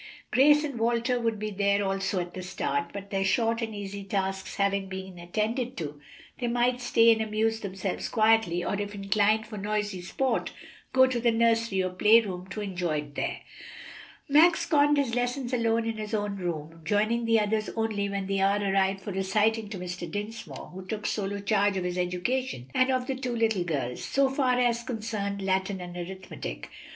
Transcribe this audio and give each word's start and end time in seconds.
Grace 0.31 0.63
and 0.63 0.79
Walter 0.79 1.19
would 1.19 1.37
be 1.37 1.51
there 1.51 1.83
also 1.85 2.19
at 2.19 2.33
the 2.33 2.41
start, 2.41 2.91
but 2.91 3.11
their 3.11 3.23
short 3.23 3.61
and 3.61 3.75
easy 3.75 4.03
tasks 4.03 4.55
having 4.55 4.89
been 4.89 5.19
attended 5.19 5.77
to, 5.77 6.01
they 6.39 6.47
might 6.47 6.81
stay 6.81 7.11
and 7.13 7.21
amuse 7.21 7.59
themselves 7.59 8.09
quietly, 8.09 8.63
or 8.65 8.73
if 8.81 8.95
inclined 8.95 9.45
for 9.45 9.57
noisy 9.59 10.01
sport, 10.01 10.53
go 10.91 11.05
to 11.05 11.19
the 11.19 11.29
nursery 11.29 11.83
or 11.83 11.91
play 11.91 12.19
room 12.19 12.47
to 12.47 12.61
enjoy 12.61 12.97
it 12.97 13.13
there. 13.13 13.41
Max 14.27 14.65
conned 14.65 14.97
his 14.97 15.13
lessons 15.13 15.53
alone 15.53 15.85
in 15.85 15.97
his 15.97 16.15
own 16.15 16.35
room, 16.37 16.81
joining 16.83 17.25
the 17.25 17.39
others 17.39 17.69
only 17.75 18.09
when 18.09 18.25
the 18.25 18.41
hour 18.41 18.57
arrived 18.71 19.01
for 19.01 19.11
reciting 19.11 19.69
to 19.69 19.77
Mr. 19.77 20.09
Dinsmore, 20.09 20.71
who 20.73 20.83
took 20.83 21.05
sole 21.05 21.39
charge 21.41 21.77
of 21.77 21.83
his 21.83 21.99
education, 21.99 22.71
and 22.73 22.89
of 22.89 23.05
the 23.05 23.13
two 23.13 23.35
little 23.35 23.63
girls, 23.63 24.03
so 24.03 24.29
far 24.29 24.57
as 24.59 24.81
concerned 24.81 25.43
Latin 25.43 25.79
and 25.79 25.95
arithmetic. 25.95 26.71